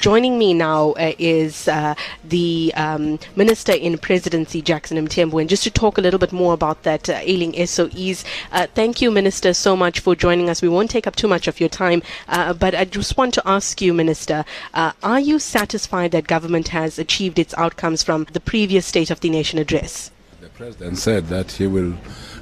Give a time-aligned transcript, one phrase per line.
[0.00, 5.64] Joining me now uh, is uh, the um, Minister in Presidency, Jackson Mthembu, and just
[5.64, 8.24] to talk a little bit more about that uh, ailing SOEs.
[8.52, 10.62] Uh, thank you, Minister, so much for joining us.
[10.62, 13.42] We won't take up too much of your time, uh, but I just want to
[13.44, 18.40] ask you, Minister, uh, are you satisfied that government has achieved its outcomes from the
[18.40, 20.12] previous State of the Nation address?
[20.40, 21.94] The President said that he will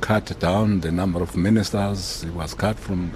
[0.00, 2.24] cut down the number of ministers.
[2.24, 3.12] It was cut from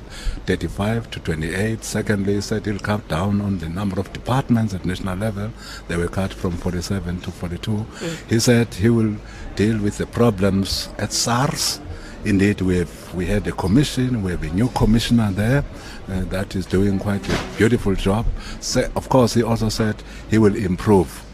[0.46, 1.84] 35 to 28.
[1.84, 5.50] Secondly, he said he'll cut down on the number of departments at national level.
[5.88, 7.70] They were cut from 47 to 42.
[7.70, 8.30] Mm.
[8.30, 9.16] He said he will
[9.56, 11.80] deal with the problems at SARS.
[12.24, 14.22] Indeed, we have we had a commission.
[14.22, 15.64] We have a new commissioner there
[16.08, 18.26] uh, that is doing quite a beautiful job.
[18.60, 19.96] So, of course, he also said
[20.30, 21.24] he will improve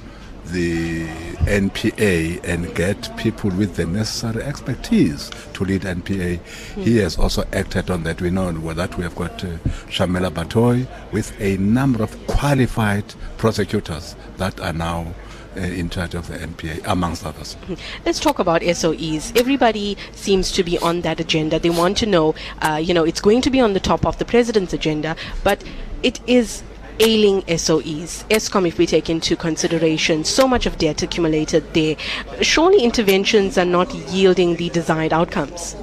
[0.53, 1.07] the
[1.47, 6.39] NPA and get people with the necessary expertise to lead NPA.
[6.39, 6.83] Mm.
[6.83, 8.21] He has also acted on that.
[8.21, 9.49] We know that we have got uh,
[9.89, 15.15] Shamila Batohi with a number of qualified prosecutors that are now
[15.57, 17.55] uh, in charge of the NPA, amongst others.
[17.55, 17.75] Hmm.
[18.07, 19.37] Let's talk about SOEs.
[19.37, 21.59] Everybody seems to be on that agenda.
[21.59, 24.19] They want to know, uh, you know, it's going to be on the top of
[24.19, 25.65] the president's agenda, but
[26.03, 26.63] it is
[27.01, 28.25] ailing SOEs.
[28.29, 31.97] Eskom, if we take into consideration so much of debt accumulated there,
[32.43, 35.75] surely interventions are not yielding the desired outcomes.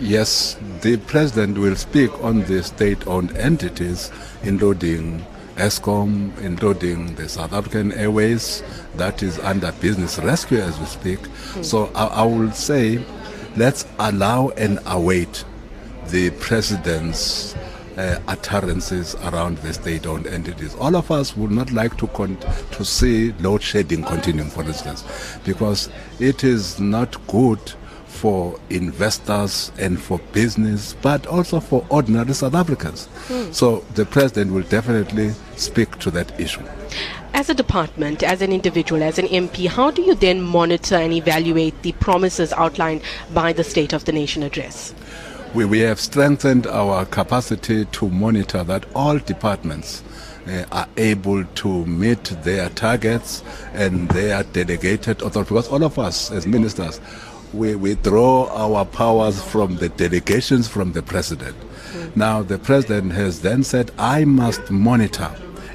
[0.00, 4.10] Yes, the president will speak on the state owned entities,
[4.42, 5.24] including
[5.56, 8.62] Eskom, including the South African Airways,
[8.96, 11.20] that is under business rescue as we speak.
[11.20, 11.64] Mm.
[11.64, 13.04] So I, I will say,
[13.56, 15.44] let's allow and await
[16.08, 17.54] the president's
[18.00, 20.74] uh, utterances around the state-owned entities.
[20.76, 22.38] All of us would not like to con-
[22.72, 25.04] to see load shedding continuing, for instance,
[25.44, 27.60] because it is not good
[28.06, 33.06] for investors and for business, but also for ordinary South Africans.
[33.28, 33.52] Hmm.
[33.52, 36.62] So the president will definitely speak to that issue.
[37.32, 41.12] As a department, as an individual, as an MP, how do you then monitor and
[41.12, 44.94] evaluate the promises outlined by the State of the Nation address?
[45.54, 50.02] We, we have strengthened our capacity to monitor that all departments
[50.46, 55.48] uh, are able to meet their targets and their delegated authority.
[55.54, 57.00] Because all of us as ministers,
[57.52, 61.56] we, we draw our powers from the delegations from the president.
[61.58, 62.16] Mm.
[62.16, 65.34] Now, the president has then said, I must monitor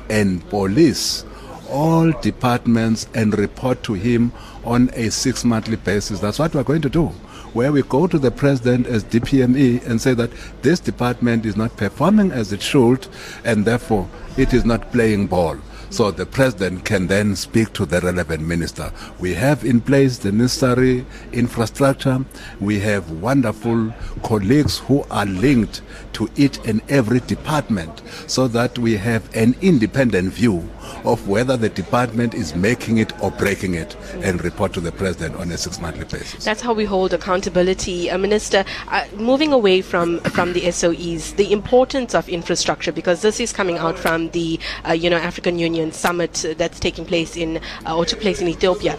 [0.09, 1.25] and police
[1.69, 4.31] all departments and report to him
[4.63, 6.21] on a six monthly basis.
[6.21, 7.11] That's what we're going to do
[7.55, 10.29] where we go to the president as DPME and say that
[10.61, 13.07] this department is not performing as it should
[13.45, 15.57] and therefore it is not playing ball.
[15.89, 18.91] So the president can then speak to the relevant minister.
[19.19, 22.25] We have in place the necessary infrastructure.
[22.59, 25.81] We have wonderful colleagues who are linked
[26.13, 30.67] to each and every department so that we have an independent view
[31.03, 35.35] of whether the department is making it or breaking it and report to the president
[35.35, 36.45] on a six monthly basis.
[36.45, 38.09] That's how we hold accountability.
[38.09, 43.39] Uh, Minister, uh, moving away from, from the SOEs, the importance of infrastructure, because this
[43.39, 47.59] is coming out from the uh, you know African Union summit that's taking place in
[47.85, 48.93] uh, or took place in Ethiopia.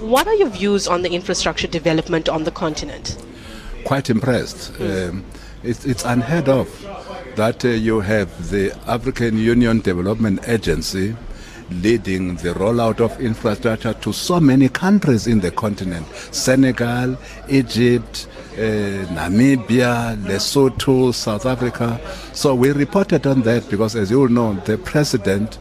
[0.00, 3.16] What are your views on the infrastructure development on the continent?
[3.84, 4.72] Quite impressed.
[4.74, 5.08] Mm.
[5.08, 5.24] Um,
[5.62, 6.68] it's, it's unheard of
[7.36, 11.16] that uh, you have the African Union Development Agency
[11.70, 17.16] leading the rollout of infrastructure to so many countries in the continent Senegal,
[17.48, 18.60] Egypt, uh,
[19.12, 22.00] Namibia, Lesotho, South Africa.
[22.32, 25.58] So we reported on that because, as you all know, the president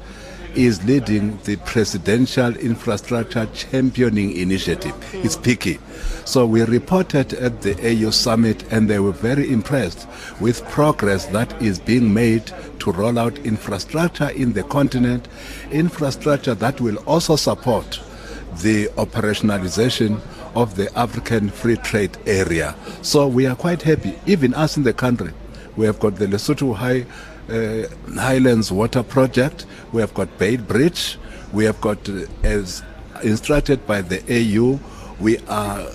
[0.55, 4.93] is leading the Presidential Infrastructure Championing Initiative.
[5.11, 5.25] Mm.
[5.25, 5.79] It's PICI.
[6.25, 10.07] So we reported at the AU summit and they were very impressed
[10.39, 15.27] with progress that is being made to roll out infrastructure in the continent,
[15.71, 17.99] infrastructure that will also support
[18.61, 20.19] the operationalization
[20.55, 22.75] of the African Free Trade Area.
[23.01, 25.31] So we are quite happy, even us in the country.
[25.75, 27.05] We have got the Lesotho High
[27.49, 29.65] uh, Highlands Water Project.
[29.91, 31.17] We have got Beit Bridge.
[31.53, 32.83] We have got, uh, as
[33.23, 34.79] instructed by the AU,
[35.19, 35.88] we are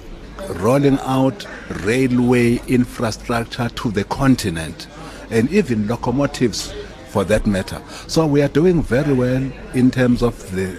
[0.56, 1.46] rolling out
[1.84, 4.88] railway infrastructure to the continent
[5.30, 6.74] and even locomotives
[7.08, 7.80] for that matter.
[8.06, 10.78] So we are doing very well in terms of the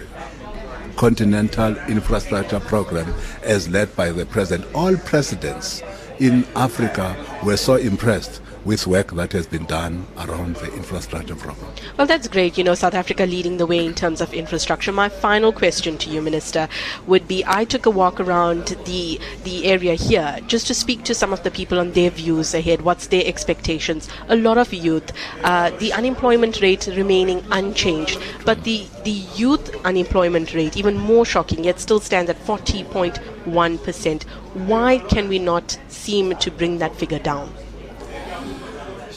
[0.96, 3.12] continental infrastructure program
[3.42, 4.72] as led by the president.
[4.74, 5.82] All presidents
[6.20, 11.70] in Africa were so impressed with work that has been done around the infrastructure problem.
[11.96, 12.56] Well, that's great.
[12.56, 14.92] You know, South Africa leading the way in terms of infrastructure.
[14.92, 16.68] My final question to you, Minister,
[17.06, 21.14] would be I took a walk around the the area here just to speak to
[21.14, 22.82] some of the people on their views ahead.
[22.82, 24.08] What's their expectations?
[24.28, 25.12] A lot of youth.
[25.42, 31.64] Uh, the unemployment rate remaining unchanged, but the, the youth unemployment rate, even more shocking,
[31.64, 34.22] yet still stands at 40.1%.
[34.22, 37.52] Why can we not seem to bring that figure down?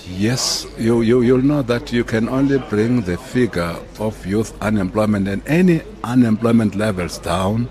[0.10, 5.28] Yes, you, you, you'll know that you can only bring the figure of youth unemployment
[5.28, 7.70] and any unemployment levels down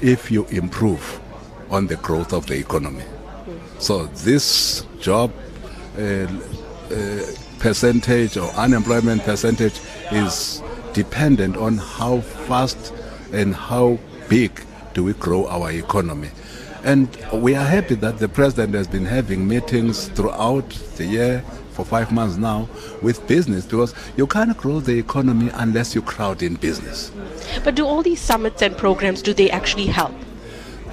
[0.00, 1.20] if you improve
[1.70, 3.04] on the growth of the economy.
[3.78, 5.32] So this job
[5.98, 6.28] uh, uh,
[7.58, 9.80] percentage or unemployment percentage
[10.10, 12.92] is dependent on how fast
[13.32, 13.98] and how
[14.28, 16.28] big do we grow our economy.
[16.84, 21.84] And we are happy that the president has been having meetings throughout the year for
[21.84, 22.68] five months now
[23.00, 27.10] with business because you can't grow the economy unless you crowd in business.
[27.64, 30.14] But do all these summits and programs do they actually help?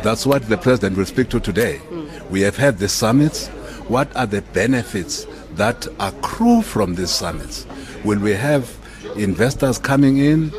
[0.01, 1.81] That's what the president will speak to today.
[1.89, 2.29] Mm.
[2.29, 3.47] We have had the summits.
[3.89, 7.67] What are the benefits that accrue from these summits?
[8.05, 8.73] Will we have
[9.17, 10.53] investors coming in,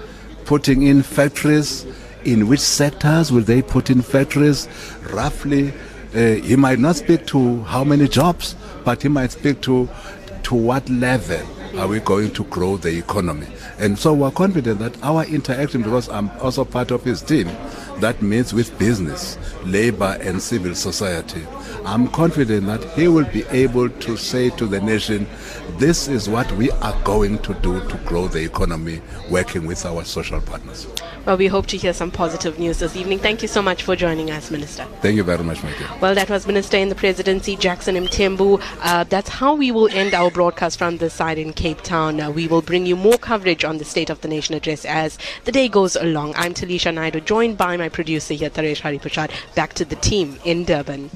[0.44, 1.86] putting in factories?
[2.24, 4.68] In which sectors will they put in factories?
[5.10, 5.72] Roughly,
[6.14, 9.88] uh, he might not speak to how many jobs, but he might speak to
[10.42, 11.40] to what level
[11.78, 13.46] are we going to grow the economy.
[13.78, 17.48] And so we're confident that our interaction, because I'm also part of his team,
[18.00, 21.46] that meets with business, labor, and civil society.
[21.84, 25.26] I'm confident that he will be able to say to the nation,
[25.78, 29.00] this is what we are going to do to grow the economy,
[29.30, 30.86] working with our social partners.
[31.26, 33.18] Well, we hope to hear some positive news this evening.
[33.18, 34.86] Thank you so much for joining us, Minister.
[35.02, 35.86] Thank you very much, my dear.
[36.00, 38.58] Well, that was Minister in the Presidency, Jackson Mthembu.
[38.80, 42.20] Uh, that's how we will end our broadcast from this side in Cape Town.
[42.20, 45.18] Uh, we will bring you more coverage on the State of the Nation address as
[45.44, 46.32] the day goes along.
[46.36, 49.30] I'm Taliesha Naidoo, joined by my producer here, Taresh Haripashad.
[49.54, 51.10] Back to the team in Durban.